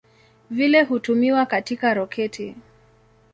Vile 0.49 0.83
hutumiwa 0.83 1.45
katika 1.45 1.93
roketi. 1.93 2.55